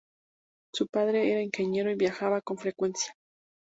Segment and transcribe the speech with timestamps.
[0.73, 3.13] Su padre era ingeniero y viajaba con frecuencia.